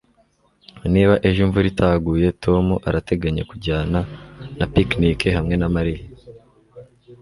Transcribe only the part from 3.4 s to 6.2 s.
kujyana na picnic hamwe na Mariya